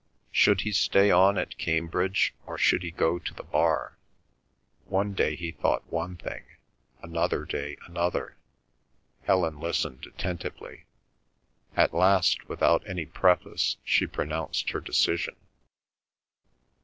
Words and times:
Should 0.31 0.61
he 0.61 0.71
stay 0.71 1.11
on 1.11 1.37
at 1.37 1.59
Cambridge 1.59 2.33
or 2.47 2.57
should 2.57 2.81
he 2.81 2.89
go 2.89 3.19
to 3.19 3.33
the 3.35 3.43
Bar? 3.43 3.99
One 4.85 5.13
day 5.13 5.35
he 5.35 5.51
thought 5.51 5.87
one 5.93 6.17
thing, 6.17 6.43
another 7.03 7.45
day 7.45 7.77
another. 7.85 8.35
Helen 9.25 9.59
listened 9.59 10.07
attentively. 10.07 10.85
At 11.75 11.93
last, 11.93 12.49
without 12.49 12.81
any 12.89 13.05
preface, 13.05 13.77
she 13.83 14.07
pronounced 14.07 14.71
her 14.71 14.79
decision. 14.81 15.35